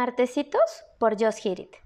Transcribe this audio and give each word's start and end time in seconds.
Martesitos 0.00 0.86
por 0.98 1.22
Josh 1.22 1.46
Hirit. 1.46 1.76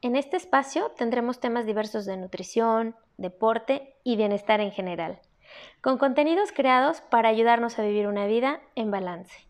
En 0.00 0.16
este 0.16 0.38
espacio 0.38 0.90
tendremos 0.92 1.38
temas 1.38 1.66
diversos 1.66 2.06
de 2.06 2.16
nutrición, 2.16 2.96
deporte 3.18 3.94
y 4.04 4.16
bienestar 4.16 4.62
en 4.62 4.72
general, 4.72 5.20
con 5.82 5.98
contenidos 5.98 6.50
creados 6.50 7.02
para 7.02 7.28
ayudarnos 7.28 7.78
a 7.78 7.82
vivir 7.82 8.06
una 8.06 8.24
vida 8.24 8.62
en 8.74 8.90
balance. 8.90 9.46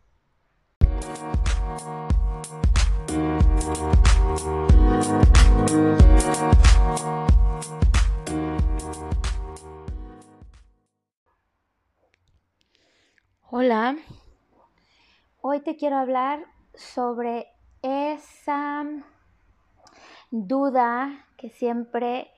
Hola, 13.48 13.96
hoy 15.40 15.60
te 15.60 15.76
quiero 15.76 15.98
hablar 15.98 16.44
sobre 16.74 17.52
esa 17.82 18.84
duda 20.30 21.26
que 21.36 21.50
siempre 21.50 22.30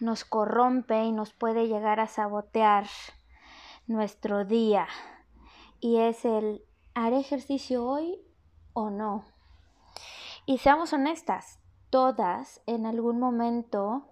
nos 0.00 0.24
corrompe 0.24 1.04
y 1.04 1.12
nos 1.12 1.32
puede 1.32 1.68
llegar 1.68 2.00
a 2.00 2.06
sabotear 2.06 2.86
nuestro 3.86 4.44
día. 4.44 4.86
Y 5.80 5.98
es 5.98 6.24
el, 6.24 6.62
¿haré 6.94 7.20
ejercicio 7.20 7.84
hoy 7.84 8.20
o 8.72 8.90
no? 8.90 9.24
Y 10.46 10.58
seamos 10.58 10.92
honestas, 10.92 11.58
todas 11.90 12.62
en 12.66 12.86
algún 12.86 13.18
momento 13.18 14.08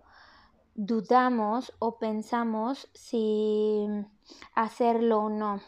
dudamos 0.75 1.73
o 1.79 1.99
pensamos 1.99 2.89
si 2.93 3.87
hacerlo 4.55 5.21
o 5.21 5.29
no. 5.31 5.61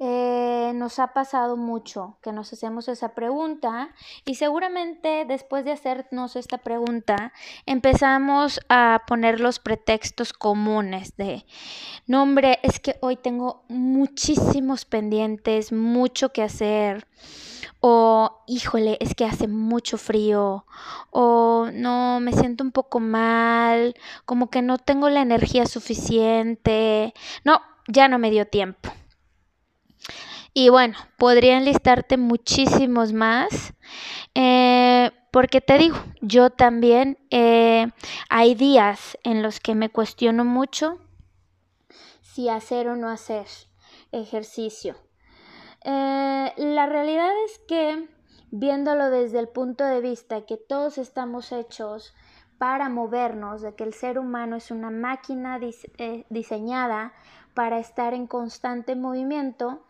Eh, 0.00 0.72
nos 0.74 0.98
ha 0.98 1.12
pasado 1.12 1.56
mucho 1.56 2.18
que 2.20 2.32
nos 2.32 2.52
hacemos 2.52 2.88
esa 2.88 3.14
pregunta 3.14 3.94
y 4.24 4.34
seguramente 4.34 5.24
después 5.24 5.64
de 5.64 5.70
hacernos 5.70 6.34
esta 6.34 6.58
pregunta 6.58 7.32
empezamos 7.64 8.58
a 8.68 9.02
poner 9.06 9.38
los 9.38 9.60
pretextos 9.60 10.32
comunes 10.32 11.16
de, 11.16 11.46
no 12.08 12.24
hombre, 12.24 12.58
es 12.64 12.80
que 12.80 12.96
hoy 13.02 13.14
tengo 13.14 13.62
muchísimos 13.68 14.84
pendientes, 14.84 15.70
mucho 15.70 16.32
que 16.32 16.42
hacer 16.42 17.06
o 17.78 18.42
híjole, 18.48 18.96
es 18.98 19.14
que 19.14 19.26
hace 19.26 19.46
mucho 19.46 19.96
frío, 19.96 20.66
o 21.10 21.68
no, 21.72 22.18
me 22.18 22.32
siento 22.32 22.64
un 22.64 22.72
poco 22.72 22.98
mal, 22.98 23.94
como 24.24 24.50
que 24.50 24.60
no 24.60 24.78
tengo 24.78 25.08
la 25.08 25.20
energía 25.20 25.66
suficiente, 25.66 27.14
no, 27.44 27.60
ya 27.86 28.08
no 28.08 28.18
me 28.18 28.32
dio 28.32 28.46
tiempo. 28.48 28.90
Y 30.54 30.68
bueno, 30.68 30.96
podría 31.18 31.58
enlistarte 31.58 32.16
muchísimos 32.16 33.12
más. 33.12 33.74
Eh, 34.34 35.10
porque 35.32 35.60
te 35.60 35.76
digo, 35.78 35.96
yo 36.20 36.50
también 36.50 37.18
eh, 37.30 37.88
hay 38.30 38.54
días 38.54 39.18
en 39.24 39.42
los 39.42 39.58
que 39.58 39.74
me 39.74 39.90
cuestiono 39.90 40.44
mucho 40.44 41.00
si 42.22 42.48
hacer 42.48 42.88
o 42.88 42.96
no 42.96 43.08
hacer 43.08 43.46
ejercicio. 44.12 44.94
Eh, 45.84 46.52
la 46.56 46.86
realidad 46.86 47.30
es 47.46 47.58
que 47.66 48.08
viéndolo 48.52 49.10
desde 49.10 49.40
el 49.40 49.48
punto 49.48 49.84
de 49.84 50.00
vista 50.00 50.46
que 50.46 50.56
todos 50.56 50.98
estamos 50.98 51.50
hechos 51.50 52.14
para 52.58 52.88
movernos, 52.88 53.60
de 53.60 53.74
que 53.74 53.82
el 53.82 53.92
ser 53.92 54.20
humano 54.20 54.54
es 54.54 54.70
una 54.70 54.90
máquina 54.90 55.58
diseñada 56.30 57.12
para 57.54 57.80
estar 57.80 58.14
en 58.14 58.28
constante 58.28 58.94
movimiento, 58.94 59.84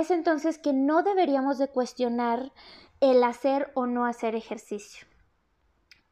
es 0.00 0.10
entonces 0.10 0.58
que 0.58 0.72
no 0.72 1.02
deberíamos 1.02 1.58
de 1.58 1.68
cuestionar 1.68 2.52
el 3.00 3.24
hacer 3.24 3.70
o 3.74 3.86
no 3.86 4.04
hacer 4.04 4.34
ejercicio. 4.34 5.06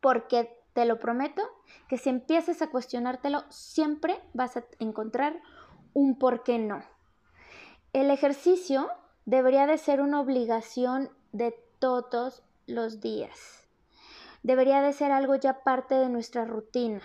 Porque 0.00 0.58
te 0.72 0.84
lo 0.84 0.98
prometo 0.98 1.42
que 1.88 1.98
si 1.98 2.08
empiezas 2.08 2.62
a 2.62 2.70
cuestionártelo, 2.70 3.44
siempre 3.50 4.20
vas 4.32 4.56
a 4.56 4.64
encontrar 4.78 5.40
un 5.92 6.18
por 6.18 6.42
qué 6.42 6.58
no. 6.58 6.82
El 7.92 8.10
ejercicio 8.10 8.90
debería 9.26 9.66
de 9.66 9.78
ser 9.78 10.00
una 10.00 10.20
obligación 10.20 11.10
de 11.32 11.54
todos 11.78 12.42
los 12.66 13.00
días. 13.00 13.68
Debería 14.42 14.82
de 14.82 14.92
ser 14.92 15.12
algo 15.12 15.36
ya 15.36 15.62
parte 15.62 15.94
de 15.94 16.08
nuestra 16.08 16.44
rutina 16.44 17.02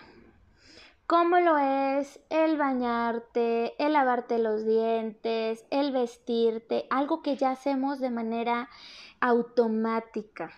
como 1.10 1.40
lo 1.40 1.58
es 1.58 2.20
el 2.30 2.56
bañarte, 2.56 3.74
el 3.84 3.94
lavarte 3.94 4.38
los 4.38 4.64
dientes, 4.64 5.66
el 5.72 5.92
vestirte, 5.92 6.86
algo 6.92 7.24
que 7.24 7.36
ya 7.36 7.50
hacemos 7.50 8.00
de 8.00 8.12
manera 8.12 8.70
automática, 9.20 10.52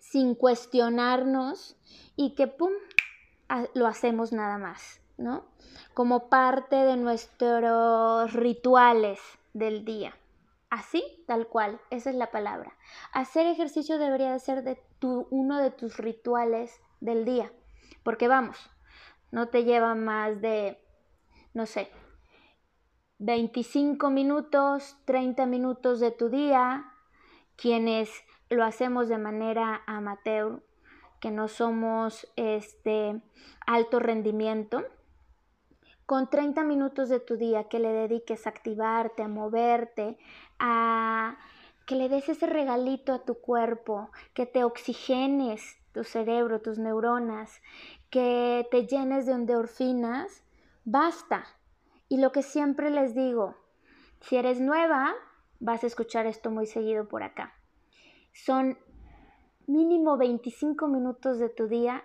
sin 0.00 0.34
cuestionarnos 0.34 1.76
y 2.16 2.34
que, 2.36 2.46
¡pum!, 2.46 2.72
lo 3.74 3.86
hacemos 3.86 4.32
nada 4.32 4.56
más, 4.56 5.02
¿no? 5.18 5.44
Como 5.92 6.30
parte 6.30 6.76
de 6.76 6.96
nuestros 6.96 8.32
rituales 8.32 9.20
del 9.52 9.84
día. 9.84 10.16
Así, 10.70 11.22
tal 11.26 11.48
cual, 11.48 11.78
esa 11.90 12.08
es 12.08 12.16
la 12.16 12.30
palabra. 12.30 12.78
Hacer 13.12 13.46
ejercicio 13.46 13.98
debería 13.98 14.32
de 14.32 14.40
ser 14.40 14.62
de 14.64 14.80
uno 15.02 15.58
de 15.58 15.70
tus 15.70 15.98
rituales 15.98 16.80
del 17.00 17.26
día, 17.26 17.52
porque 18.02 18.26
vamos, 18.26 18.70
no 19.30 19.48
te 19.48 19.64
lleva 19.64 19.94
más 19.94 20.40
de, 20.40 20.78
no 21.54 21.66
sé, 21.66 21.90
25 23.18 24.10
minutos, 24.10 24.96
30 25.04 25.46
minutos 25.46 26.00
de 26.00 26.10
tu 26.10 26.28
día, 26.28 26.92
quienes 27.56 28.10
lo 28.48 28.64
hacemos 28.64 29.08
de 29.08 29.18
manera 29.18 29.82
amateur, 29.86 30.62
que 31.20 31.30
no 31.30 31.48
somos 31.48 32.30
este 32.36 33.20
alto 33.66 33.98
rendimiento, 33.98 34.84
con 36.06 36.30
30 36.30 36.62
minutos 36.64 37.08
de 37.08 37.20
tu 37.20 37.36
día 37.36 37.64
que 37.64 37.80
le 37.80 37.92
dediques 37.92 38.46
a 38.46 38.50
activarte, 38.50 39.22
a 39.22 39.28
moverte, 39.28 40.16
a 40.58 41.36
que 41.86 41.96
le 41.96 42.08
des 42.08 42.28
ese 42.28 42.46
regalito 42.46 43.12
a 43.12 43.24
tu 43.24 43.34
cuerpo, 43.34 44.10
que 44.32 44.46
te 44.46 44.62
oxigenes 44.62 45.77
tu 45.92 46.04
cerebro, 46.04 46.60
tus 46.60 46.78
neuronas, 46.78 47.60
que 48.10 48.66
te 48.70 48.86
llenes 48.86 49.26
de 49.26 49.32
endorfinas, 49.32 50.44
basta. 50.84 51.44
Y 52.08 52.18
lo 52.18 52.32
que 52.32 52.42
siempre 52.42 52.90
les 52.90 53.14
digo, 53.14 53.56
si 54.20 54.36
eres 54.36 54.60
nueva, 54.60 55.14
vas 55.60 55.84
a 55.84 55.86
escuchar 55.86 56.26
esto 56.26 56.50
muy 56.50 56.66
seguido 56.66 57.08
por 57.08 57.22
acá. 57.22 57.52
Son 58.32 58.78
mínimo 59.66 60.16
25 60.16 60.88
minutos 60.88 61.38
de 61.38 61.48
tu 61.48 61.68
día 61.68 62.02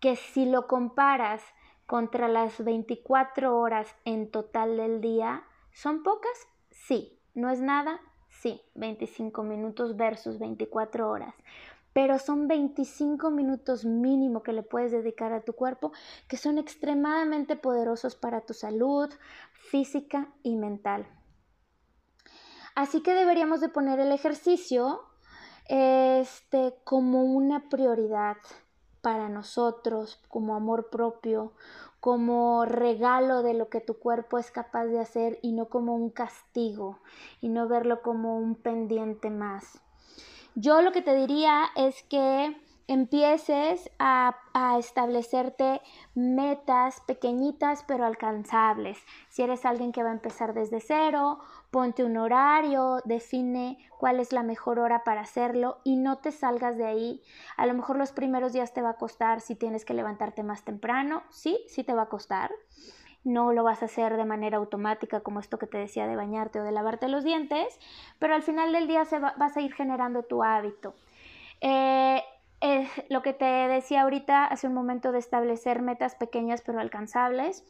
que 0.00 0.16
si 0.16 0.46
lo 0.46 0.66
comparas 0.66 1.42
contra 1.86 2.28
las 2.28 2.62
24 2.62 3.56
horas 3.58 3.94
en 4.04 4.30
total 4.30 4.76
del 4.76 5.00
día, 5.00 5.44
¿son 5.72 6.02
pocas? 6.02 6.48
Sí. 6.70 7.12
¿No 7.34 7.50
es 7.50 7.60
nada? 7.60 8.00
Sí. 8.28 8.62
25 8.74 9.42
minutos 9.42 9.96
versus 9.96 10.38
24 10.38 11.10
horas 11.10 11.34
pero 11.96 12.18
son 12.18 12.46
25 12.46 13.30
minutos 13.30 13.86
mínimo 13.86 14.42
que 14.42 14.52
le 14.52 14.62
puedes 14.62 14.92
dedicar 14.92 15.32
a 15.32 15.40
tu 15.40 15.54
cuerpo 15.54 15.92
que 16.28 16.36
son 16.36 16.58
extremadamente 16.58 17.56
poderosos 17.56 18.16
para 18.16 18.42
tu 18.42 18.52
salud 18.52 19.08
física 19.70 20.28
y 20.42 20.56
mental. 20.56 21.06
Así 22.74 23.02
que 23.02 23.14
deberíamos 23.14 23.62
de 23.62 23.70
poner 23.70 23.98
el 23.98 24.12
ejercicio 24.12 25.04
este, 25.68 26.74
como 26.84 27.22
una 27.22 27.70
prioridad 27.70 28.36
para 29.00 29.30
nosotros, 29.30 30.22
como 30.28 30.54
amor 30.54 30.90
propio, 30.90 31.54
como 31.98 32.66
regalo 32.66 33.42
de 33.42 33.54
lo 33.54 33.70
que 33.70 33.80
tu 33.80 33.98
cuerpo 33.98 34.36
es 34.36 34.50
capaz 34.50 34.84
de 34.84 35.00
hacer 35.00 35.38
y 35.40 35.52
no 35.52 35.70
como 35.70 35.94
un 35.94 36.10
castigo 36.10 37.00
y 37.40 37.48
no 37.48 37.66
verlo 37.68 38.02
como 38.02 38.36
un 38.36 38.54
pendiente 38.54 39.30
más. 39.30 39.80
Yo 40.58 40.80
lo 40.80 40.90
que 40.90 41.02
te 41.02 41.14
diría 41.14 41.66
es 41.76 42.02
que 42.04 42.56
empieces 42.88 43.90
a, 43.98 44.38
establecerte 44.78 45.82
metas 46.14 47.02
pequeñitas 47.02 47.84
pero 47.86 48.06
alcanzables. 48.06 48.96
Si 49.28 49.42
eres 49.42 49.66
alguien 49.66 49.92
que 49.92 50.02
va 50.02 50.08
a 50.08 50.14
empezar 50.14 50.54
desde 50.54 50.80
cero, 50.80 51.40
ponte 51.70 52.04
un 52.04 52.16
horario, 52.16 53.02
define 53.04 53.76
cuál 53.98 54.18
es 54.18 54.32
la 54.32 54.42
mejor 54.42 54.78
hora 54.78 55.04
para 55.04 55.20
hacerlo 55.20 55.76
y 55.84 55.96
no 55.96 56.18
te 56.18 56.32
salgas 56.32 56.78
de 56.78 56.86
ahí. 56.86 57.22
A 57.58 57.66
lo 57.66 57.74
mejor 57.74 57.98
los 57.98 58.12
primeros 58.12 58.54
días 58.54 58.72
te 58.72 58.80
va 58.80 58.90
a 58.90 58.96
costar 58.96 59.42
si 59.42 59.56
tienes 59.56 59.84
que 59.84 59.92
levantarte 59.92 60.42
más 60.42 60.64
temprano, 60.64 61.22
sí, 61.28 61.62
sí 61.68 61.84
te 61.84 61.92
va 61.92 62.04
a 62.04 62.08
costar 62.08 62.50
no 63.26 63.52
lo 63.52 63.64
vas 63.64 63.82
a 63.82 63.86
hacer 63.86 64.16
de 64.16 64.24
manera 64.24 64.58
automática 64.58 65.20
como 65.20 65.40
esto 65.40 65.58
que 65.58 65.66
te 65.66 65.78
decía 65.78 66.06
de 66.06 66.14
bañarte 66.14 66.60
o 66.60 66.64
de 66.64 66.70
lavarte 66.70 67.08
los 67.08 67.24
dientes, 67.24 67.78
pero 68.20 68.34
al 68.34 68.42
final 68.42 68.72
del 68.72 68.86
día 68.86 69.04
se 69.04 69.18
vas 69.18 69.56
a 69.56 69.60
ir 69.60 69.74
generando 69.74 70.22
tu 70.22 70.44
hábito. 70.44 70.94
Eh, 71.60 72.22
lo 73.10 73.22
que 73.22 73.32
te 73.32 73.44
decía 73.44 74.02
ahorita 74.02 74.46
hace 74.46 74.68
un 74.68 74.74
momento 74.74 75.12
de 75.12 75.18
establecer 75.18 75.82
metas 75.82 76.14
pequeñas 76.14 76.62
pero 76.62 76.80
alcanzables. 76.80 77.64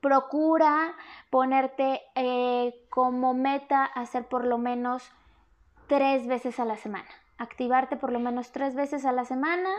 Procura 0.00 0.94
ponerte 1.30 2.02
eh, 2.14 2.86
como 2.88 3.34
meta 3.34 3.84
hacer 3.84 4.26
por 4.28 4.44
lo 4.44 4.58
menos 4.58 5.10
tres 5.88 6.26
veces 6.28 6.60
a 6.60 6.64
la 6.64 6.76
semana. 6.76 7.08
Activarte 7.38 7.96
por 7.96 8.12
lo 8.12 8.20
menos 8.20 8.52
tres 8.52 8.76
veces 8.76 9.04
a 9.04 9.12
la 9.12 9.24
semana. 9.24 9.70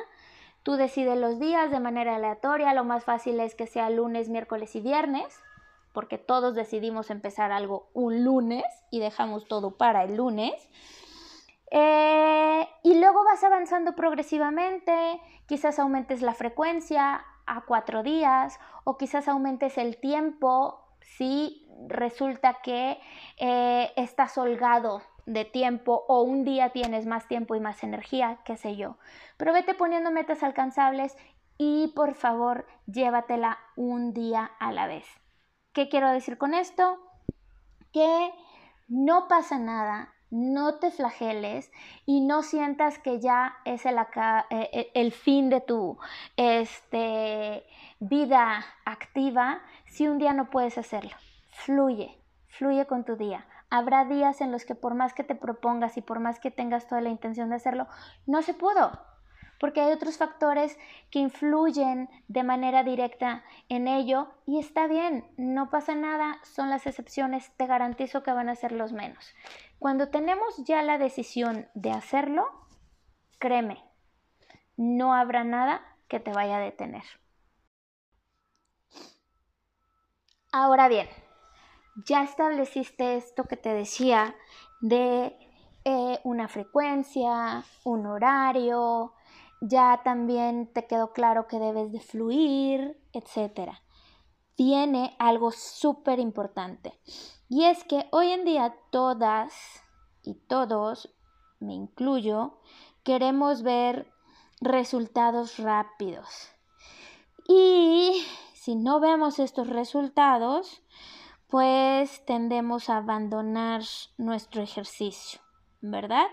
Tú 0.67 0.75
decides 0.75 1.17
los 1.17 1.39
días 1.39 1.71
de 1.71 1.79
manera 1.79 2.17
aleatoria. 2.17 2.73
Lo 2.73 2.83
más 2.83 3.05
fácil 3.05 3.39
es 3.39 3.55
que 3.55 3.67
sea 3.67 3.89
lunes, 3.89 4.27
miércoles 4.27 4.75
y 4.75 4.81
viernes, 4.81 5.39
porque 5.93 6.17
todos 6.17 6.55
decidimos 6.55 7.09
empezar 7.09 7.53
algo 7.53 7.87
un 7.93 8.25
lunes 8.25 8.65
y 8.91 8.99
dejamos 8.99 9.47
todo 9.47 9.77
para 9.77 10.03
el 10.03 10.17
lunes. 10.17 10.51
Eh, 11.71 12.67
y 12.83 12.99
luego 12.99 13.23
vas 13.23 13.45
avanzando 13.45 13.95
progresivamente, 13.95 15.21
quizás 15.45 15.79
aumentes 15.79 16.21
la 16.21 16.33
frecuencia 16.33 17.23
a 17.45 17.61
cuatro 17.61 18.03
días 18.03 18.59
o 18.83 18.97
quizás 18.97 19.29
aumentes 19.29 19.77
el 19.77 19.95
tiempo 19.95 20.81
si 20.99 21.65
resulta 21.87 22.55
que 22.61 22.99
eh, 23.37 23.93
estás 23.95 24.37
holgado 24.37 25.01
de 25.27 25.45
tiempo 25.45 26.05
o 26.07 26.23
un 26.23 26.43
día 26.43 26.71
tienes 26.71 27.05
más 27.05 27.27
tiempo 27.27 27.53
y 27.53 27.59
más 27.59 27.83
energía, 27.83 28.39
qué 28.43 28.57
sé 28.57 28.75
yo. 28.75 28.97
Pero 29.37 29.53
vete 29.53 29.75
poniendo 29.75 30.09
metas 30.09 30.41
alcanzables 30.41 31.15
y 31.59 31.93
por 31.95 32.15
favor 32.15 32.65
llévatela 32.87 33.59
un 33.75 34.13
día 34.13 34.49
a 34.59 34.71
la 34.71 34.87
vez. 34.87 35.05
¿Qué 35.73 35.89
quiero 35.89 36.09
decir 36.09 36.39
con 36.39 36.55
esto? 36.55 36.97
Que 37.93 38.31
no 38.87 39.27
pasa 39.27 39.59
nada 39.59 40.15
no 40.29 40.75
te 40.75 40.91
flageles 40.91 41.71
y 42.05 42.21
no 42.21 42.43
sientas 42.43 42.99
que 42.99 43.19
ya 43.19 43.57
es 43.65 43.85
el, 43.85 43.97
eh, 43.97 44.91
eh, 44.93 45.11
fin 45.11 45.49
de 45.49 45.61
tu 45.61 45.97
este, 46.35 47.65
vida 47.99 48.65
activa 48.85 49.61
si 49.85 50.07
un 50.07 50.17
día 50.17 50.33
no 50.33 50.49
puedes 50.49 50.77
hacerlo. 50.77 51.11
Fluye, 51.51 52.17
fluye 52.47 52.85
con 52.85 53.05
tu 53.05 53.15
día. 53.15 53.45
Habrá 53.69 54.05
días 54.05 54.41
en 54.41 54.51
los 54.51 54.65
que 54.65 54.75
por 54.75 54.95
más 54.95 55.13
que 55.13 55.23
te 55.23 55.35
propongas 55.35 55.97
y 55.97 56.01
por 56.01 56.19
más 56.19 56.39
que 56.39 56.51
tengas 56.51 56.87
toda 56.87 57.01
la 57.01 57.09
intención 57.09 57.49
de 57.49 57.55
hacerlo, 57.55 57.87
no 58.25 58.41
se 58.41 58.53
pudo 58.53 58.91
porque 59.59 59.81
hay 59.81 59.91
otros 59.91 60.17
factores 60.17 60.77
que 61.09 61.19
influyen 61.19 62.09
de 62.27 62.43
manera 62.43 62.83
directa 62.83 63.43
en 63.69 63.87
ello 63.87 64.29
y 64.45 64.59
está 64.59 64.87
bien, 64.87 65.25
no 65.37 65.69
pasa 65.69 65.95
nada, 65.95 66.39
son 66.43 66.69
las 66.69 66.85
excepciones, 66.85 67.51
te 67.57 67.65
garantizo 67.65 68.23
que 68.23 68.31
van 68.31 68.49
a 68.49 68.55
ser 68.55 68.71
los 68.71 68.93
menos. 68.93 69.33
Cuando 69.79 70.09
tenemos 70.09 70.57
ya 70.57 70.81
la 70.83 70.97
decisión 70.97 71.67
de 71.73 71.91
hacerlo, 71.91 72.47
créeme, 73.39 73.83
no 74.75 75.13
habrá 75.13 75.43
nada 75.43 75.81
que 76.07 76.19
te 76.19 76.31
vaya 76.31 76.57
a 76.57 76.61
detener. 76.61 77.03
Ahora 80.51 80.87
bien, 80.87 81.07
ya 82.05 82.23
estableciste 82.23 83.17
esto 83.17 83.45
que 83.45 83.57
te 83.57 83.73
decía 83.73 84.35
de 84.81 85.37
eh, 85.83 86.19
una 86.23 86.47
frecuencia, 86.47 87.63
un 87.83 88.05
horario, 88.05 89.13
ya 89.61 90.01
también 90.03 90.71
te 90.73 90.85
quedó 90.85 91.13
claro 91.13 91.47
que 91.47 91.59
debes 91.59 91.91
de 91.91 91.99
fluir, 91.99 93.01
etc. 93.13 93.71
Tiene 94.55 95.15
algo 95.17 95.51
súper 95.51 96.19
importante 96.19 96.99
y 97.49 97.63
es 97.65 97.83
que 97.83 98.07
hoy 98.11 98.31
en 98.31 98.45
día 98.45 98.75
todas 98.91 99.53
y 100.23 100.35
todos, 100.35 101.15
me 101.59 101.73
incluyo, 101.73 102.59
queremos 103.03 103.63
ver 103.63 104.11
resultados 104.59 105.57
rápidos. 105.57 106.49
Y 107.47 108.25
si 108.53 108.75
no 108.75 108.99
vemos 108.99 109.39
estos 109.39 109.69
resultados, 109.69 110.81
pues 111.47 112.25
tendemos 112.25 112.89
a 112.89 112.97
abandonar 112.97 113.81
nuestro 114.17 114.61
ejercicio, 114.61 115.39
¿verdad? 115.81 116.27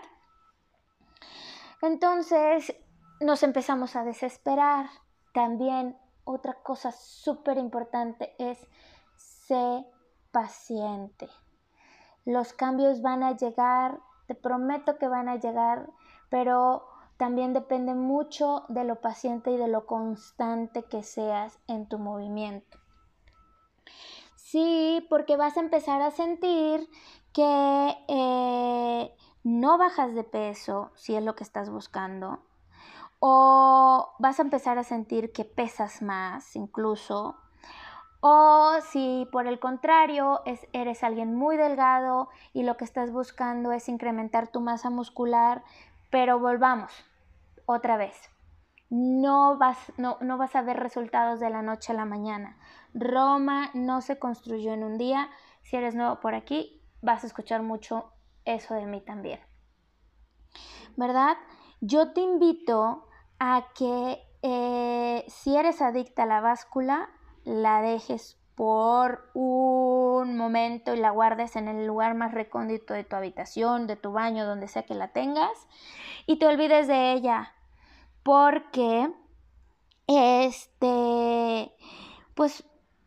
Entonces, 1.81 2.75
nos 3.21 3.43
empezamos 3.43 3.95
a 3.95 4.03
desesperar. 4.03 4.87
También 5.33 5.97
otra 6.23 6.53
cosa 6.63 6.91
súper 6.91 7.57
importante 7.57 8.35
es 8.39 8.59
ser 9.15 9.85
paciente. 10.31 11.29
Los 12.25 12.53
cambios 12.53 13.01
van 13.01 13.23
a 13.23 13.37
llegar, 13.37 13.99
te 14.27 14.35
prometo 14.35 14.97
que 14.97 15.07
van 15.07 15.29
a 15.29 15.35
llegar, 15.35 15.89
pero 16.29 16.87
también 17.17 17.53
depende 17.53 17.93
mucho 17.93 18.65
de 18.67 18.83
lo 18.83 18.99
paciente 18.99 19.51
y 19.51 19.57
de 19.57 19.67
lo 19.67 19.85
constante 19.85 20.83
que 20.83 21.03
seas 21.03 21.59
en 21.67 21.87
tu 21.87 21.99
movimiento. 21.99 22.79
Sí, 24.55 25.05
porque 25.09 25.35
vas 25.35 25.57
a 25.57 25.59
empezar 25.59 26.01
a 26.01 26.11
sentir 26.11 26.89
que 27.33 27.97
eh, 28.07 29.13
no 29.43 29.77
bajas 29.77 30.15
de 30.15 30.23
peso, 30.23 30.91
si 30.95 31.13
es 31.13 31.21
lo 31.21 31.35
que 31.35 31.43
estás 31.43 31.69
buscando, 31.69 32.39
o 33.19 34.13
vas 34.17 34.39
a 34.39 34.43
empezar 34.43 34.77
a 34.77 34.85
sentir 34.85 35.33
que 35.33 35.43
pesas 35.43 36.01
más 36.01 36.55
incluso, 36.55 37.35
o 38.21 38.75
si 38.89 39.27
por 39.29 39.45
el 39.45 39.59
contrario 39.59 40.41
eres 40.71 41.03
alguien 41.03 41.35
muy 41.35 41.57
delgado 41.57 42.29
y 42.53 42.63
lo 42.63 42.77
que 42.77 42.85
estás 42.85 43.11
buscando 43.11 43.73
es 43.73 43.89
incrementar 43.89 44.47
tu 44.47 44.61
masa 44.61 44.89
muscular, 44.89 45.65
pero 46.09 46.39
volvamos 46.39 46.93
otra 47.65 47.97
vez. 47.97 48.34
No 48.89 49.57
vas, 49.57 49.77
no, 49.97 50.17
no 50.21 50.37
vas 50.37 50.55
a 50.55 50.61
ver 50.61 50.77
resultados 50.77 51.39
de 51.39 51.49
la 51.49 51.61
noche 51.61 51.91
a 51.91 51.95
la 51.95 52.05
mañana. 52.05 52.57
Roma 52.93 53.71
no 53.73 54.01
se 54.01 54.19
construyó 54.19 54.73
en 54.73 54.83
un 54.83 54.97
día. 54.97 55.29
Si 55.63 55.75
eres 55.75 55.95
nuevo 55.95 56.19
por 56.19 56.35
aquí, 56.35 56.81
vas 57.01 57.23
a 57.23 57.27
escuchar 57.27 57.61
mucho 57.61 58.13
eso 58.45 58.75
de 58.75 58.85
mí 58.85 59.01
también. 59.01 59.39
¿Verdad? 60.95 61.35
Yo 61.81 62.13
te 62.13 62.21
invito 62.21 63.07
a 63.39 63.67
que 63.75 64.19
eh, 64.41 65.25
si 65.27 65.55
eres 65.57 65.81
adicta 65.81 66.23
a 66.23 66.27
la 66.27 66.39
báscula, 66.39 67.09
la 67.43 67.81
dejes 67.81 68.39
por 68.55 69.29
un 69.33 70.37
momento 70.37 70.93
y 70.93 70.97
la 70.97 71.09
guardes 71.09 71.55
en 71.55 71.67
el 71.67 71.85
lugar 71.85 72.15
más 72.15 72.33
recóndito 72.33 72.93
de 72.93 73.03
tu 73.03 73.15
habitación, 73.15 73.87
de 73.87 73.97
tu 73.97 74.11
baño, 74.11 74.45
donde 74.45 74.67
sea 74.67 74.83
que 74.83 74.95
la 74.95 75.09
tengas, 75.09 75.67
y 76.25 76.39
te 76.39 76.47
olvides 76.47 76.87
de 76.87 77.11
ella, 77.11 77.54
porque 78.25 79.13
este, 80.07 81.71
pues 82.33 82.65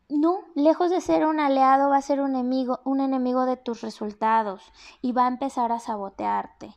no, 0.09 0.45
lejos 0.55 0.93
de 0.93 1.01
ser 1.01 1.27
un 1.27 1.41
aliado, 1.41 1.91
va 1.91 1.97
a 1.97 2.03
ser 2.03 2.21
un 2.21 2.37
enemigo, 2.37 2.79
un 2.85 3.01
enemigo 3.01 3.45
de 3.45 3.57
tus 3.57 3.81
resultados 3.81 4.63
y 5.03 5.11
va 5.11 5.25
a 5.25 5.29
empezar 5.29 5.73
a 5.73 5.81
sabotearte. 5.81 6.77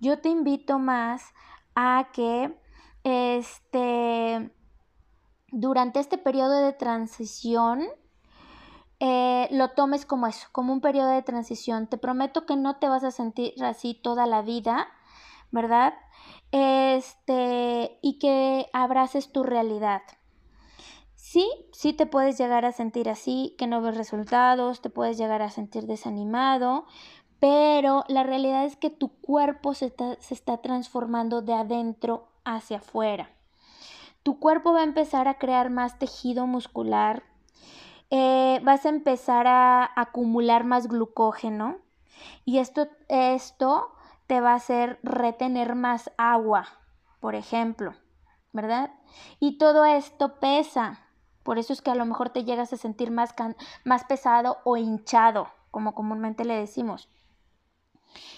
Yo 0.00 0.20
te 0.20 0.28
invito 0.28 0.78
más 0.78 1.32
a 1.74 2.08
que 2.12 2.54
este, 3.04 4.54
durante 5.50 6.00
este 6.00 6.18
periodo 6.18 6.60
de 6.60 6.74
transición, 6.74 7.86
eh, 9.00 9.48
lo 9.50 9.70
tomes 9.70 10.04
como 10.04 10.26
eso, 10.26 10.46
como 10.52 10.74
un 10.74 10.82
periodo 10.82 11.08
de 11.08 11.22
transición. 11.22 11.86
Te 11.86 11.96
prometo 11.96 12.44
que 12.44 12.56
no 12.56 12.76
te 12.76 12.90
vas 12.90 13.02
a 13.02 13.12
sentir 13.12 13.54
así 13.64 13.94
toda 13.94 14.26
la 14.26 14.42
vida, 14.42 14.88
¿verdad? 15.50 15.94
Este, 16.52 17.98
y 18.02 18.18
que 18.18 18.68
abraces 18.72 19.32
tu 19.32 19.42
realidad. 19.42 20.02
Sí, 21.14 21.48
sí 21.72 21.92
te 21.92 22.06
puedes 22.06 22.38
llegar 22.38 22.64
a 22.64 22.72
sentir 22.72 23.08
así, 23.08 23.54
que 23.58 23.66
no 23.66 23.82
ves 23.82 23.96
resultados, 23.96 24.80
te 24.80 24.88
puedes 24.88 25.18
llegar 25.18 25.42
a 25.42 25.50
sentir 25.50 25.84
desanimado, 25.84 26.86
pero 27.38 28.04
la 28.08 28.22
realidad 28.22 28.64
es 28.64 28.76
que 28.76 28.90
tu 28.90 29.20
cuerpo 29.20 29.74
se 29.74 29.94
se 30.20 30.34
está 30.34 30.58
transformando 30.58 31.42
de 31.42 31.54
adentro 31.54 32.28
hacia 32.44 32.78
afuera. 32.78 33.30
Tu 34.22 34.38
cuerpo 34.38 34.72
va 34.72 34.80
a 34.80 34.84
empezar 34.84 35.28
a 35.28 35.38
crear 35.38 35.70
más 35.70 35.98
tejido 35.98 36.46
muscular, 36.46 37.24
eh, 38.10 38.60
vas 38.62 38.86
a 38.86 38.88
empezar 38.88 39.46
a 39.46 39.90
acumular 39.94 40.64
más 40.64 40.88
glucógeno 40.88 41.76
y 42.44 42.58
esto, 42.58 42.88
esto 43.08 43.90
te 44.28 44.40
va 44.40 44.52
a 44.52 44.56
hacer 44.56 45.00
retener 45.02 45.74
más 45.74 46.12
agua, 46.16 46.68
por 47.18 47.34
ejemplo, 47.34 47.94
¿verdad? 48.52 48.92
Y 49.40 49.58
todo 49.58 49.84
esto 49.84 50.38
pesa, 50.38 51.00
por 51.42 51.58
eso 51.58 51.72
es 51.72 51.82
que 51.82 51.90
a 51.90 51.96
lo 51.96 52.04
mejor 52.04 52.28
te 52.28 52.44
llegas 52.44 52.72
a 52.72 52.76
sentir 52.76 53.10
más, 53.10 53.34
más 53.84 54.04
pesado 54.04 54.58
o 54.64 54.76
hinchado, 54.76 55.48
como 55.70 55.94
comúnmente 55.94 56.44
le 56.44 56.54
decimos. 56.56 57.08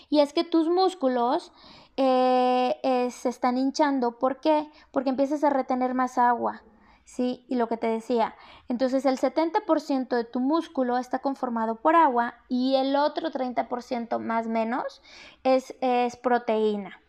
Y 0.09 0.21
es 0.21 0.33
que 0.33 0.45
tus 0.45 0.69
músculos 0.69 1.53
eh, 1.97 3.09
se 3.11 3.29
están 3.29 3.59
hinchando. 3.59 4.19
¿Por 4.19 4.41
qué? 4.41 4.71
Porque 4.93 5.11
empiezas 5.11 5.45
a 5.45 5.51
retener 5.51 5.95
más 5.95 6.19
agua. 6.19 6.63
¿Sí? 7.11 7.45
Y 7.49 7.57
lo 7.57 7.67
que 7.67 7.77
te 7.77 7.89
decía. 7.89 8.37
Entonces 8.69 9.05
el 9.05 9.19
70% 9.19 10.15
de 10.15 10.23
tu 10.23 10.39
músculo 10.39 10.97
está 10.97 11.19
conformado 11.19 11.81
por 11.81 11.97
agua 11.97 12.37
y 12.49 12.77
el 12.77 12.95
otro 12.95 13.33
30% 13.33 14.21
más 14.21 14.47
menos 14.47 15.03
es, 15.43 15.75
es 15.81 16.17
proteína. 16.17 17.01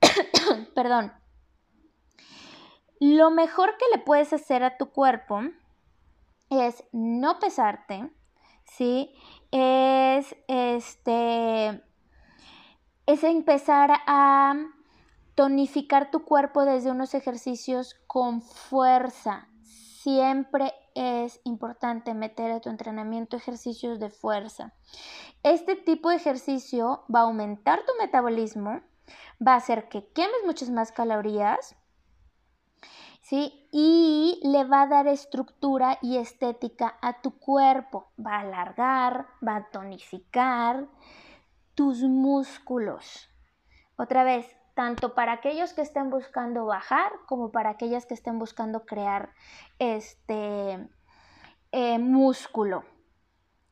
Perdón. 0.74 1.12
Lo 2.98 3.30
mejor 3.30 3.76
que 3.76 3.84
le 3.96 4.02
puedes 4.02 4.32
hacer 4.32 4.64
a 4.64 4.76
tu 4.76 4.90
cuerpo 4.90 5.42
es 6.50 6.82
no 6.90 7.38
pesarte, 7.38 8.10
¿sí? 8.64 9.14
Es 9.52 10.34
este 10.48 11.84
es 13.06 13.22
empezar 13.22 13.92
a 14.08 14.54
tonificar 15.40 16.10
tu 16.10 16.22
cuerpo 16.26 16.66
desde 16.66 16.90
unos 16.90 17.14
ejercicios 17.14 17.94
con 18.06 18.42
fuerza. 18.42 19.48
Siempre 19.62 20.74
es 20.94 21.40
importante 21.44 22.12
meter 22.12 22.50
a 22.50 22.60
tu 22.60 22.68
entrenamiento 22.68 23.38
ejercicios 23.38 23.98
de 24.00 24.10
fuerza. 24.10 24.74
Este 25.42 25.76
tipo 25.76 26.10
de 26.10 26.16
ejercicio 26.16 27.06
va 27.08 27.20
a 27.20 27.22
aumentar 27.22 27.80
tu 27.86 27.92
metabolismo, 27.98 28.82
va 29.40 29.54
a 29.54 29.56
hacer 29.56 29.88
que 29.88 30.12
quemes 30.12 30.44
muchas 30.44 30.68
más 30.68 30.92
calorías, 30.92 31.74
¿sí? 33.22 33.66
Y 33.72 34.40
le 34.42 34.64
va 34.64 34.82
a 34.82 34.88
dar 34.88 35.06
estructura 35.06 35.98
y 36.02 36.18
estética 36.18 36.98
a 37.00 37.22
tu 37.22 37.38
cuerpo. 37.38 38.12
Va 38.18 38.36
a 38.36 38.40
alargar, 38.40 39.26
va 39.42 39.56
a 39.56 39.70
tonificar 39.70 40.86
tus 41.74 42.02
músculos. 42.02 43.30
Otra 43.96 44.22
vez, 44.22 44.59
tanto 44.80 45.12
para 45.12 45.32
aquellos 45.32 45.74
que 45.74 45.82
estén 45.82 46.08
buscando 46.08 46.64
bajar 46.64 47.12
como 47.26 47.52
para 47.52 47.68
aquellas 47.68 48.06
que 48.06 48.14
estén 48.14 48.38
buscando 48.38 48.86
crear 48.86 49.28
este 49.78 50.88
eh, 51.70 51.98
músculo, 51.98 52.84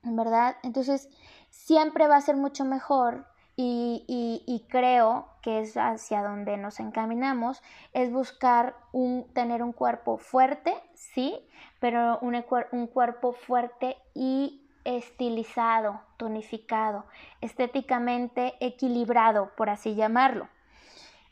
¿verdad? 0.02 0.56
Entonces, 0.62 1.08
siempre 1.48 2.08
va 2.08 2.16
a 2.16 2.20
ser 2.20 2.36
mucho 2.36 2.66
mejor 2.66 3.26
y, 3.56 4.66
creo 4.68 5.28
que 5.40 5.60
es 5.60 5.78
hacia 5.78 6.22
donde 6.22 6.58
nos 6.58 6.78
encaminamos, 6.78 7.62
es 7.94 8.12
buscar 8.12 8.76
un, 8.92 9.32
tener 9.32 9.62
un 9.62 9.72
cuerpo 9.72 10.18
fuerte, 10.18 10.74
sí, 10.92 11.34
pero 11.80 12.18
un, 12.20 12.44
un 12.72 12.86
cuerpo 12.86 13.32
fuerte 13.32 13.96
y 14.12 14.68
estilizado, 14.84 16.02
tonificado, 16.18 17.06
estéticamente 17.40 18.56
equilibrado, 18.60 19.52
por 19.56 19.70
así 19.70 19.94
llamarlo. 19.94 20.48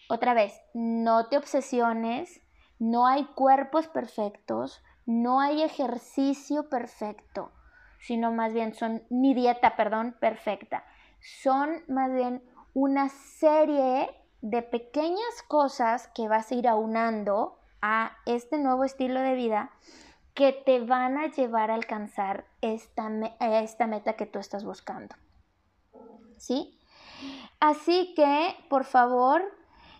Otra 0.09 0.35
vez, 0.35 0.61
no 0.75 1.27
te 1.29 1.37
obsesiones, 1.37 2.41
no 2.79 3.07
hay 3.07 3.25
cuerpos 3.35 3.89
perfectos, 3.89 4.83
no 5.05 5.41
hay 5.41 5.63
ejercicio 5.63 6.69
perfecto, 6.69 7.53
sino 8.01 8.33
más 8.33 8.53
bien 8.53 8.75
son, 8.75 9.03
ni 9.11 9.35
dieta, 9.35 9.77
perdón, 9.77 10.17
perfecta 10.21 10.85
son 11.21 11.83
más 11.89 12.13
bien 12.13 12.43
una 12.75 13.09
serie 13.09 14.11
de 14.43 14.63
pequeñas 14.63 15.43
cosas 15.49 16.09
que 16.09 16.29
vas 16.29 16.51
a 16.51 16.55
ir 16.55 16.69
aunando 16.69 17.59
a 17.83 18.17
este 18.27 18.59
nuevo 18.59 18.85
estilo 18.85 19.21
de 19.21 19.35
vida 19.35 19.71
que 20.35 20.53
te 20.53 20.81
van 20.81 21.17
a 21.17 21.29
llevar 21.29 21.71
a 21.71 21.75
alcanzar 21.75 22.47
esta, 22.61 23.11
esta 23.41 23.87
meta 23.87 24.15
que 24.15 24.27
tú 24.27 24.39
estás 24.39 24.65
buscando. 24.65 25.17
¿Sí? 26.37 26.79
Así 27.59 28.13
que, 28.15 28.55
por 28.69 28.85
favor, 28.85 29.43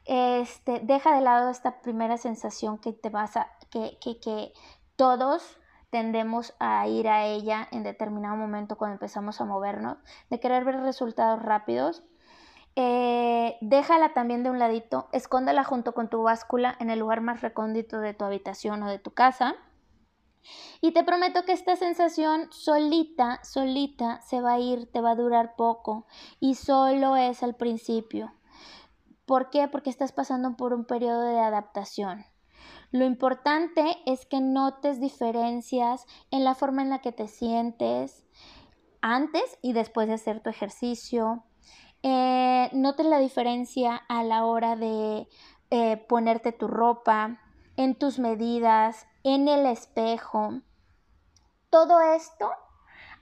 este, 0.07 0.81
deja 0.81 1.15
de 1.15 1.21
lado 1.21 1.51
esta 1.51 1.81
primera 1.83 2.17
sensación 2.17 2.79
que 2.79 2.93
te 2.93 3.11
vas 3.11 3.37
a, 3.37 3.51
que, 3.71 3.99
que, 4.01 4.21
que 4.21 4.53
todos 4.97 5.59
tendemos 5.91 6.55
a 6.59 6.87
ir 6.89 7.09
a 7.09 7.27
ella 7.27 7.69
en 7.71 7.83
determinado 7.83 8.37
momento 8.37 8.77
cuando 8.77 8.95
empezamos 8.95 9.41
a 9.41 9.45
movernos, 9.45 9.99
de 10.31 10.41
querer 10.41 10.65
ver 10.65 10.81
resultados 10.81 11.43
rápidos. 11.43 12.03
Eh, 12.75 13.57
déjala 13.63 14.13
también 14.13 14.43
de 14.43 14.51
un 14.51 14.59
ladito, 14.59 15.09
escóndala 15.13 15.65
junto 15.65 15.95
con 15.95 16.11
tu 16.11 16.23
báscula 16.23 16.77
en 16.79 16.91
el 16.91 16.99
lugar 16.99 17.23
más 17.23 17.41
recóndito 17.41 18.01
de 18.01 18.13
tu 18.13 18.25
habitación 18.25 18.83
o 18.83 18.91
de 18.91 18.99
tu 18.99 19.13
casa. 19.13 19.57
Y 20.81 20.93
te 20.93 21.03
prometo 21.03 21.45
que 21.45 21.53
esta 21.53 21.77
sensación 21.77 22.49
solita, 22.53 23.41
solita 23.43 24.21
se 24.21 24.41
va 24.41 24.53
a 24.53 24.59
ir, 24.59 24.91
te 24.93 25.01
va 25.01 25.13
a 25.13 25.17
durar 25.17 25.57
poco 25.57 26.07
y 26.39 26.55
solo 26.55 27.17
es 27.17 27.43
al 27.43 27.57
principio. 27.57 28.36
¿Por 29.27 29.51
qué? 29.51 29.69
Porque 29.69 29.91
estás 29.91 30.13
pasando 30.13 30.57
por 30.57 30.73
un 30.73 30.85
periodo 30.85 31.23
de 31.23 31.41
adaptación. 31.41 32.25
Lo 32.93 33.05
importante 33.05 33.97
es 34.07 34.25
que 34.25 34.41
notes 34.41 35.01
diferencias 35.01 36.07
en 36.31 36.45
la 36.45 36.55
forma 36.55 36.83
en 36.83 36.91
la 36.91 37.01
que 37.01 37.13
te 37.13 37.27
sientes 37.27 38.25
antes 39.03 39.59
y 39.63 39.73
después 39.73 40.09
de 40.09 40.15
hacer 40.15 40.41
tu 40.41 40.51
ejercicio. 40.51 41.45
Eh, 42.03 42.71
notes 42.73 43.07
la 43.07 43.19
diferencia 43.19 43.97
a 44.09 44.23
la 44.23 44.45
hora 44.45 44.77
de 44.77 45.29
eh, 45.71 45.97
ponerte 46.09 46.53
tu 46.53 46.69
ropa, 46.69 47.41
en 47.77 47.97
tus 47.97 48.19
medidas, 48.19 49.07
en 49.25 49.49
el 49.49 49.67
espejo. 49.67 50.61
Todo 51.69 52.01
esto 52.01 52.51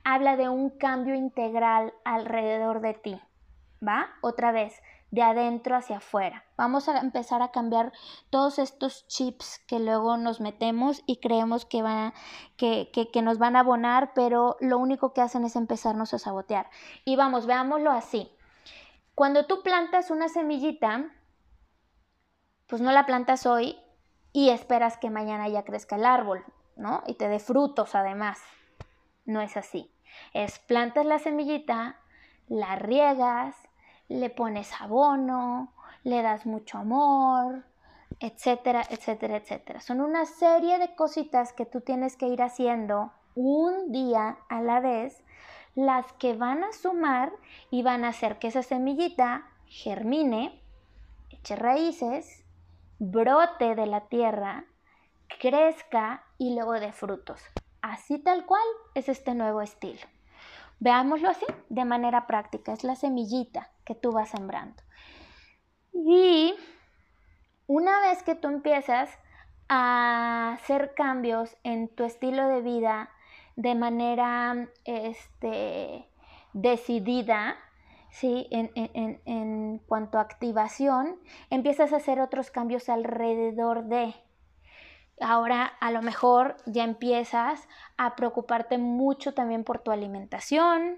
habla 0.04 0.36
de 0.36 0.48
un 0.48 0.70
cambio 0.70 1.14
integral 1.14 1.94
alrededor 2.04 2.80
de 2.80 2.94
ti. 2.94 3.20
¿Va? 3.86 4.06
Otra 4.22 4.52
vez, 4.52 4.80
de 5.14 5.22
adentro 5.22 5.76
hacia 5.76 5.98
afuera. 5.98 6.44
Vamos 6.56 6.88
a 6.88 6.98
empezar 6.98 7.40
a 7.40 7.52
cambiar 7.52 7.92
todos 8.30 8.58
estos 8.58 9.06
chips 9.06 9.60
que 9.68 9.78
luego 9.78 10.16
nos 10.16 10.40
metemos 10.40 11.02
y 11.06 11.18
creemos 11.18 11.64
que, 11.64 11.82
van, 11.82 12.12
que, 12.56 12.90
que, 12.90 13.22
nos 13.22 13.38
van 13.38 13.54
a 13.54 13.60
abonar, 13.60 14.10
pero 14.12 14.56
lo 14.58 14.76
único 14.78 15.12
que 15.12 15.20
hacen 15.20 15.44
es 15.44 15.54
empezarnos 15.54 16.12
a 16.14 16.18
sabotear. 16.18 16.68
Y 17.04 17.14
vamos, 17.14 17.46
veámoslo 17.46 17.92
así. 17.92 18.28
Cuando 19.14 19.46
tú 19.46 19.62
plantas 19.62 20.10
una 20.10 20.28
semillita, 20.28 21.04
pues 22.66 22.82
no 22.82 22.90
la 22.90 23.06
plantas 23.06 23.46
hoy 23.46 23.78
y 24.32 24.50
esperas 24.50 24.98
que 24.98 25.10
mañana 25.10 25.48
ya 25.48 25.62
crezca 25.62 25.94
el 25.94 26.06
árbol, 26.06 26.44
¿no? 26.74 27.04
Y 27.06 27.14
te 27.14 27.28
dé 27.28 27.38
frutos 27.38 27.94
además. 27.94 28.40
No 29.24 29.40
es 29.40 29.56
así. 29.56 29.92
Es 30.32 30.58
plantas 30.58 31.06
la 31.06 31.20
semillita, 31.20 32.00
la 32.48 32.74
riegas, 32.74 33.54
le 34.14 34.30
pones 34.30 34.70
abono, 34.80 35.72
le 36.04 36.22
das 36.22 36.46
mucho 36.46 36.78
amor, 36.78 37.64
etcétera, 38.20 38.82
etcétera, 38.88 39.36
etcétera. 39.36 39.80
Son 39.80 40.00
una 40.00 40.24
serie 40.26 40.78
de 40.78 40.94
cositas 40.94 41.52
que 41.52 41.66
tú 41.66 41.80
tienes 41.80 42.16
que 42.16 42.28
ir 42.28 42.42
haciendo 42.42 43.12
un 43.34 43.90
día 43.90 44.38
a 44.48 44.60
la 44.60 44.80
vez, 44.80 45.22
las 45.74 46.12
que 46.14 46.34
van 46.34 46.62
a 46.62 46.72
sumar 46.72 47.32
y 47.70 47.82
van 47.82 48.04
a 48.04 48.08
hacer 48.08 48.38
que 48.38 48.48
esa 48.48 48.62
semillita 48.62 49.48
germine, 49.66 50.62
eche 51.30 51.56
raíces, 51.56 52.44
brote 52.98 53.74
de 53.74 53.86
la 53.86 54.02
tierra, 54.02 54.64
crezca 55.40 56.24
y 56.38 56.54
luego 56.54 56.74
dé 56.74 56.92
frutos. 56.92 57.40
Así 57.82 58.18
tal 58.18 58.46
cual 58.46 58.62
es 58.94 59.08
este 59.08 59.34
nuevo 59.34 59.60
estilo. 59.60 60.13
Veámoslo 60.80 61.30
así, 61.30 61.46
de 61.68 61.84
manera 61.84 62.26
práctica, 62.26 62.72
es 62.72 62.84
la 62.84 62.96
semillita 62.96 63.70
que 63.84 63.94
tú 63.94 64.12
vas 64.12 64.30
sembrando. 64.30 64.82
Y 65.92 66.54
una 67.66 68.00
vez 68.00 68.22
que 68.22 68.34
tú 68.34 68.48
empiezas 68.48 69.10
a 69.68 70.52
hacer 70.52 70.94
cambios 70.94 71.56
en 71.62 71.88
tu 71.88 72.04
estilo 72.04 72.48
de 72.48 72.60
vida 72.60 73.10
de 73.56 73.74
manera 73.74 74.68
este, 74.84 76.08
decidida, 76.52 77.56
¿sí? 78.10 78.48
En, 78.50 78.70
en, 78.74 79.78
cuanto 79.86 80.18
a 80.18 80.22
activación, 80.22 81.16
empiezas 81.50 81.92
a 81.92 81.96
hacer 81.96 82.20
otros 82.20 82.50
cambios 82.50 82.88
alrededor 82.88 83.84
de. 83.84 84.14
Ahora 85.20 85.72
a 85.80 85.90
lo 85.90 86.02
mejor 86.02 86.56
ya 86.66 86.84
empiezas 86.84 87.68
a 87.96 88.16
preocuparte 88.16 88.78
mucho 88.78 89.34
también 89.34 89.64
por 89.64 89.78
tu 89.78 89.90
alimentación 89.90 90.96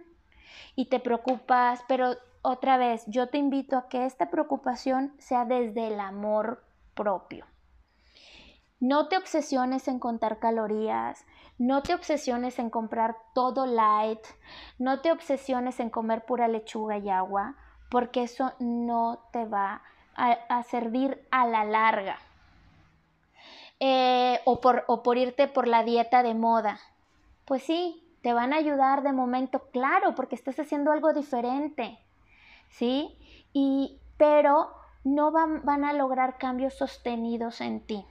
y 0.74 0.86
te 0.86 1.00
preocupas, 1.00 1.84
pero 1.88 2.16
otra 2.42 2.76
vez, 2.76 3.04
yo 3.08 3.28
te 3.28 3.38
invito 3.38 3.76
a 3.76 3.88
que 3.88 4.06
esta 4.06 4.30
preocupación 4.30 5.12
sea 5.18 5.44
desde 5.44 5.88
el 5.88 5.98
amor 5.98 6.64
propio. 6.94 7.44
No 8.78 9.08
te 9.08 9.16
obsesiones 9.16 9.88
en 9.88 9.98
contar 9.98 10.38
calorías, 10.38 11.24
no 11.58 11.82
te 11.82 11.94
obsesiones 11.94 12.58
en 12.58 12.70
comprar 12.70 13.16
todo 13.34 13.66
light, 13.66 14.20
no 14.78 15.00
te 15.00 15.10
obsesiones 15.10 15.80
en 15.80 15.88
comer 15.90 16.26
pura 16.26 16.46
lechuga 16.46 16.98
y 16.98 17.08
agua, 17.08 17.56
porque 17.90 18.22
eso 18.22 18.52
no 18.60 19.28
te 19.32 19.46
va 19.46 19.82
a, 20.14 20.62
servir 20.64 21.26
a 21.30 21.46
la 21.46 21.64
larga. 21.64 22.18
Eh, 23.80 24.40
o, 24.44 24.60
por, 24.60 24.84
o 24.86 25.02
por 25.02 25.18
irte 25.18 25.48
por 25.48 25.68
la 25.68 25.84
dieta 25.84 26.22
de 26.22 26.34
moda. 26.34 26.78
Pues 27.44 27.62
sí, 27.62 28.02
te 28.22 28.32
van 28.32 28.52
a 28.52 28.56
ayudar 28.56 29.02
de 29.02 29.12
momento, 29.12 29.68
claro, 29.70 30.14
porque 30.14 30.34
estás 30.34 30.58
haciendo 30.58 30.92
algo 30.92 31.12
diferente. 31.12 31.98
¿sí? 32.70 33.16
Y, 33.52 33.98
pero 34.16 34.70
no 35.04 35.30
van, 35.30 35.64
van 35.64 35.84
a 35.84 35.92
lograr 35.92 36.38
cambios 36.38 36.74
sostenidos 36.74 37.60
en 37.60 37.80
ti. 37.80 38.04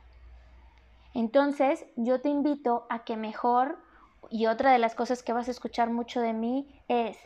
Entonces, 1.13 1.85
yo 1.95 2.21
te 2.21 2.29
invito 2.29 2.85
a 2.89 3.03
que 3.03 3.15
mejor, 3.15 3.79
y 4.29 4.47
otra 4.47 4.71
de 4.71 4.79
las 4.79 4.95
cosas 4.95 5.23
que 5.23 5.33
vas 5.33 5.47
a 5.47 5.51
escuchar 5.51 5.89
mucho 5.89 6.19
de 6.19 6.33
mí 6.33 6.67
es, 6.87 7.17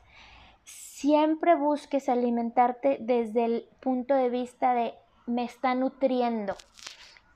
siempre 0.64 1.56
busques 1.56 2.10
alimentarte 2.10 2.98
desde 3.00 3.46
el 3.46 3.70
punto 3.80 4.14
de 4.14 4.30
vista 4.30 4.74
de 4.74 4.94
me 5.26 5.44
está 5.44 5.74
nutriendo. 5.76 6.56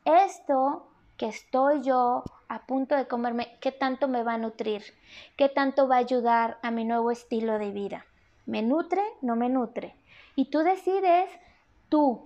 Esto 0.06 0.88
que 1.18 1.28
estoy 1.28 1.82
yo 1.82 2.24
a 2.48 2.66
punto 2.66 2.96
de 2.96 3.08
comerme, 3.08 3.58
¿qué 3.62 3.72
tanto 3.72 4.08
me 4.08 4.24
va 4.24 4.34
a 4.34 4.38
nutrir? 4.38 4.84
¿Qué 5.38 5.50
tanto 5.50 5.88
va 5.88 5.96
a 5.96 6.00
ayudar 6.00 6.60
a 6.62 6.72
mi 6.72 6.86
nuevo 6.86 7.12
estilo 7.12 7.58
de 7.58 7.72
vida? 7.72 8.06
¿Me 8.46 8.62
nutre? 8.62 9.02
¿No 9.22 9.36
me 9.36 9.50
nutre? 9.50 9.96
Y 10.36 10.46
tú 10.46 10.60
decides, 10.60 11.30
tú, 11.90 12.22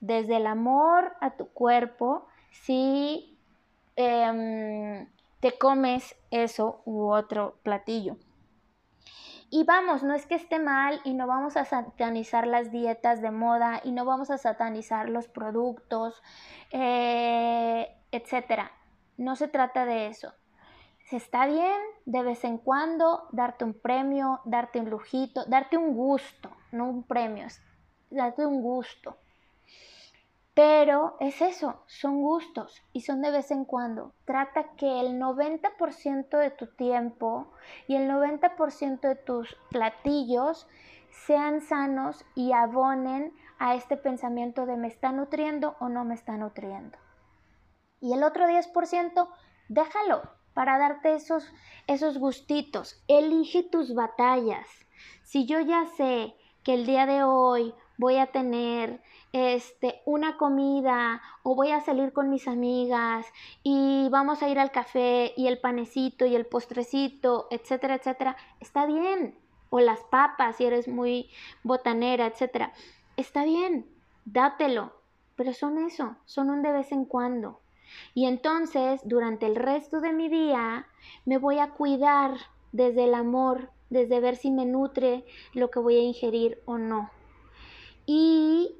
desde 0.00 0.36
el 0.36 0.46
amor 0.46 1.14
a 1.20 1.36
tu 1.36 1.48
cuerpo, 1.48 2.26
si 2.50 3.38
em, 3.96 5.08
te 5.40 5.58
comes 5.58 6.16
eso 6.30 6.82
u 6.84 7.10
otro 7.10 7.56
platillo. 7.62 8.16
Y 9.50 9.64
vamos, 9.64 10.02
no 10.02 10.14
es 10.14 10.24
que 10.26 10.34
esté 10.34 10.58
mal 10.58 11.00
y 11.04 11.12
no 11.12 11.26
vamos 11.26 11.58
a 11.58 11.66
satanizar 11.66 12.46
las 12.46 12.70
dietas 12.70 13.20
de 13.20 13.30
moda 13.30 13.82
y 13.84 13.92
no 13.92 14.06
vamos 14.06 14.30
a 14.30 14.38
satanizar 14.38 15.10
los 15.10 15.28
productos, 15.28 16.22
eh, 16.70 17.94
etc. 18.12 18.70
No 19.16 19.36
se 19.36 19.48
trata 19.48 19.84
de 19.84 20.06
eso. 20.06 20.32
Si 21.06 21.16
está 21.16 21.46
bien 21.46 21.80
de 22.06 22.22
vez 22.22 22.44
en 22.44 22.58
cuando 22.58 23.28
darte 23.32 23.64
un 23.64 23.74
premio, 23.74 24.40
darte 24.44 24.80
un 24.80 24.88
lujito, 24.88 25.44
darte 25.46 25.76
un 25.76 25.94
gusto, 25.94 26.50
no 26.70 26.88
un 26.88 27.02
premio, 27.02 27.46
darte 28.10 28.46
un 28.46 28.62
gusto. 28.62 29.16
Pero 30.54 31.16
es 31.18 31.40
eso, 31.40 31.82
son 31.86 32.20
gustos 32.20 32.82
y 32.92 33.00
son 33.00 33.22
de 33.22 33.30
vez 33.30 33.50
en 33.50 33.64
cuando. 33.64 34.12
Trata 34.26 34.74
que 34.76 35.00
el 35.00 35.18
90% 35.18 36.38
de 36.38 36.50
tu 36.50 36.66
tiempo 36.66 37.52
y 37.88 37.96
el 37.96 38.08
90% 38.10 39.00
de 39.00 39.16
tus 39.16 39.56
platillos 39.70 40.68
sean 41.26 41.62
sanos 41.62 42.24
y 42.34 42.52
abonen 42.52 43.34
a 43.58 43.74
este 43.74 43.96
pensamiento 43.96 44.66
de 44.66 44.76
me 44.76 44.88
está 44.88 45.12
nutriendo 45.12 45.76
o 45.80 45.88
no 45.88 46.04
me 46.04 46.14
está 46.14 46.36
nutriendo. 46.36 46.98
Y 48.02 48.12
el 48.12 48.24
otro 48.24 48.46
10%, 48.46 49.28
déjalo 49.68 50.22
para 50.54 50.76
darte 50.76 51.14
esos, 51.14 51.50
esos 51.86 52.18
gustitos. 52.18 53.00
Elige 53.06 53.62
tus 53.62 53.94
batallas. 53.94 54.66
Si 55.22 55.46
yo 55.46 55.60
ya 55.60 55.86
sé 55.96 56.34
que 56.64 56.74
el 56.74 56.84
día 56.84 57.06
de 57.06 57.22
hoy 57.22 57.72
voy 57.98 58.16
a 58.16 58.26
tener 58.26 59.00
este, 59.32 60.02
una 60.04 60.36
comida 60.36 61.22
o 61.44 61.54
voy 61.54 61.70
a 61.70 61.80
salir 61.80 62.12
con 62.12 62.28
mis 62.28 62.48
amigas 62.48 63.24
y 63.62 64.08
vamos 64.10 64.42
a 64.42 64.48
ir 64.48 64.58
al 64.58 64.72
café 64.72 65.32
y 65.36 65.46
el 65.46 65.60
panecito 65.60 66.26
y 66.26 66.34
el 66.34 66.44
postrecito, 66.44 67.46
etcétera, 67.52 67.94
etcétera, 67.94 68.36
está 68.58 68.84
bien. 68.84 69.38
O 69.70 69.78
las 69.78 70.00
papas 70.00 70.56
si 70.56 70.64
eres 70.64 70.88
muy 70.88 71.30
botanera, 71.62 72.26
etcétera. 72.26 72.72
Está 73.16 73.44
bien, 73.44 73.86
dátelo. 74.24 74.92
Pero 75.36 75.54
son 75.54 75.78
eso, 75.78 76.16
son 76.26 76.50
un 76.50 76.62
de 76.62 76.72
vez 76.72 76.92
en 76.92 77.06
cuando. 77.06 77.61
Y 78.14 78.26
entonces, 78.26 79.00
durante 79.04 79.46
el 79.46 79.56
resto 79.56 80.00
de 80.00 80.12
mi 80.12 80.28
día, 80.28 80.86
me 81.24 81.38
voy 81.38 81.58
a 81.58 81.70
cuidar 81.70 82.36
desde 82.72 83.04
el 83.04 83.14
amor, 83.14 83.70
desde 83.90 84.20
ver 84.20 84.36
si 84.36 84.50
me 84.50 84.64
nutre 84.64 85.24
lo 85.52 85.70
que 85.70 85.78
voy 85.78 85.96
a 85.96 86.02
ingerir 86.02 86.62
o 86.64 86.78
no. 86.78 87.10
Y 88.06 88.74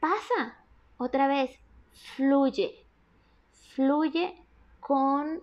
pasa, 0.00 0.58
otra 0.98 1.28
vez, 1.28 1.58
fluye, 2.16 2.74
fluye 3.74 4.34
con 4.80 5.40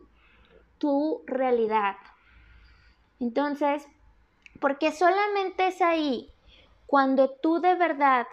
tu 0.77 1.23
realidad. 1.25 1.95
Entonces, 3.19 3.87
porque 4.59 4.91
solamente 4.91 5.67
es 5.67 5.81
ahí 5.81 6.31
cuando 6.87 7.29
tú 7.29 7.61
de 7.61 7.75
verdad 7.75 8.27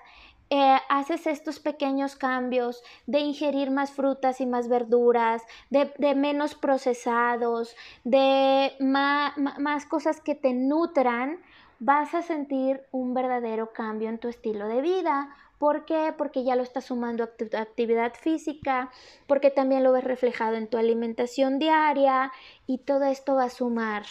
eh, 0.50 0.78
haces 0.88 1.26
estos 1.26 1.58
pequeños 1.58 2.16
cambios 2.16 2.82
de 3.06 3.18
ingerir 3.20 3.70
más 3.70 3.92
frutas 3.92 4.40
y 4.40 4.46
más 4.46 4.68
verduras, 4.68 5.42
de, 5.68 6.14
menos 6.14 6.54
procesados, 6.54 7.76
de 8.04 8.72
más 8.80 9.86
cosas 9.86 10.20
que 10.20 10.34
te 10.34 10.54
nutran, 10.54 11.38
vas 11.80 12.14
a 12.14 12.22
sentir 12.22 12.82
un 12.92 13.14
verdadero 13.14 13.72
cambio 13.72 14.08
en 14.08 14.18
tu 14.18 14.28
estilo 14.28 14.68
de 14.68 14.80
vida. 14.80 15.36
¿Por 15.58 15.84
qué? 15.84 16.14
Porque 16.16 16.44
ya 16.44 16.56
lo 16.56 16.62
estás 16.62 16.86
sumando 16.86 17.24
a 17.24 17.26
tu 17.26 17.44
actividad 17.56 18.14
física, 18.14 18.90
porque 19.26 19.50
también 19.50 19.82
lo 19.82 19.92
ves 19.92 20.04
reflejado 20.04 20.54
en 20.54 20.68
tu 20.68 20.78
alimentación 20.78 21.58
diaria 21.58 22.32
y 22.66 22.78
todo 22.78 23.04
esto 23.04 23.34
va 23.34 23.44
a 23.44 23.50
sumar. 23.50 24.04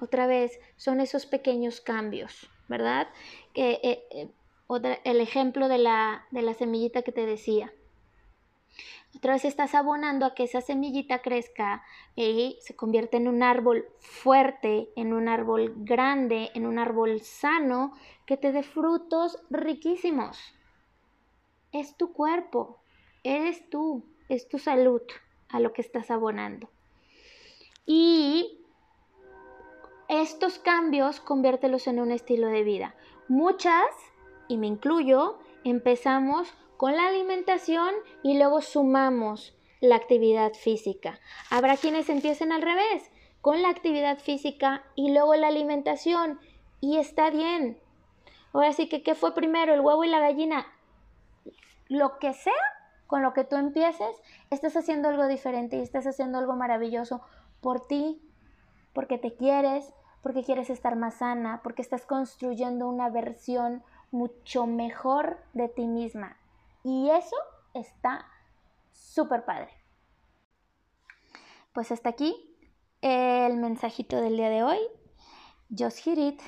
Otra 0.00 0.26
vez, 0.26 0.58
son 0.76 1.00
esos 1.00 1.26
pequeños 1.26 1.80
cambios, 1.80 2.50
¿verdad? 2.68 3.08
Eh, 3.54 4.06
eh, 4.10 4.28
el 4.76 5.20
ejemplo 5.20 5.68
de 5.68 5.78
la, 5.78 6.26
de 6.30 6.42
la 6.42 6.54
semillita 6.54 7.02
que 7.02 7.12
te 7.12 7.26
decía. 7.26 7.72
Otra 9.16 9.32
vez 9.32 9.44
estás 9.44 9.74
abonando 9.74 10.24
a 10.24 10.34
que 10.34 10.44
esa 10.44 10.60
semillita 10.60 11.20
crezca 11.20 11.82
y 12.14 12.56
se 12.60 12.76
convierta 12.76 13.16
en 13.16 13.26
un 13.26 13.42
árbol 13.42 13.86
fuerte, 13.98 14.90
en 14.94 15.12
un 15.12 15.28
árbol 15.28 15.74
grande, 15.78 16.50
en 16.54 16.64
un 16.64 16.78
árbol 16.78 17.20
sano, 17.20 17.92
que 18.24 18.36
te 18.36 18.52
dé 18.52 18.62
frutos 18.62 19.38
riquísimos. 19.50 20.38
Es 21.72 21.96
tu 21.96 22.12
cuerpo, 22.12 22.78
eres 23.24 23.68
tú, 23.68 24.04
es 24.28 24.48
tu 24.48 24.58
salud 24.58 25.02
a 25.48 25.58
lo 25.58 25.72
que 25.72 25.82
estás 25.82 26.10
abonando. 26.10 26.70
Y 27.84 28.60
estos 30.08 30.58
cambios 30.58 31.20
conviértelos 31.20 31.86
en 31.88 32.00
un 32.00 32.12
estilo 32.12 32.48
de 32.48 32.62
vida. 32.62 32.94
Muchas, 33.28 33.86
y 34.50 34.56
me 34.56 34.66
incluyo, 34.66 35.38
empezamos 35.62 36.52
con 36.76 36.96
la 36.96 37.06
alimentación 37.06 37.94
y 38.24 38.36
luego 38.36 38.60
sumamos 38.60 39.56
la 39.80 39.94
actividad 39.94 40.54
física. 40.54 41.20
Habrá 41.50 41.76
quienes 41.76 42.08
empiecen 42.08 42.50
al 42.50 42.60
revés, 42.60 43.12
con 43.40 43.62
la 43.62 43.68
actividad 43.68 44.18
física 44.18 44.82
y 44.96 45.12
luego 45.12 45.36
la 45.36 45.46
alimentación. 45.46 46.40
Y 46.80 46.98
está 46.98 47.30
bien. 47.30 47.78
Ahora 48.52 48.72
sí 48.72 48.88
que, 48.88 49.04
¿qué 49.04 49.14
fue 49.14 49.34
primero, 49.34 49.72
el 49.72 49.80
huevo 49.80 50.02
y 50.02 50.08
la 50.08 50.18
gallina? 50.18 50.66
Lo 51.88 52.18
que 52.18 52.32
sea 52.34 52.52
con 53.06 53.22
lo 53.22 53.32
que 53.32 53.44
tú 53.44 53.54
empieces, 53.54 54.20
estás 54.50 54.76
haciendo 54.76 55.08
algo 55.08 55.28
diferente 55.28 55.76
y 55.76 55.80
estás 55.80 56.08
haciendo 56.08 56.38
algo 56.38 56.56
maravilloso 56.56 57.22
por 57.60 57.86
ti, 57.86 58.20
porque 58.92 59.16
te 59.16 59.34
quieres, 59.34 59.92
porque 60.22 60.42
quieres 60.42 60.70
estar 60.70 60.96
más 60.96 61.14
sana, 61.14 61.60
porque 61.62 61.82
estás 61.82 62.04
construyendo 62.04 62.88
una 62.88 63.10
versión 63.10 63.84
mucho 64.10 64.66
mejor 64.66 65.38
de 65.52 65.68
ti 65.68 65.86
misma. 65.86 66.36
Y 66.82 67.10
eso 67.10 67.36
está 67.74 68.26
súper 68.92 69.44
padre. 69.44 69.70
Pues 71.72 71.92
hasta 71.92 72.08
aquí 72.08 72.56
el 73.00 73.56
mensajito 73.56 74.20
del 74.20 74.36
día 74.36 74.50
de 74.50 74.62
hoy. 74.62 74.78
Just 75.76 75.98
hit 75.98 76.18
it. 76.18 76.40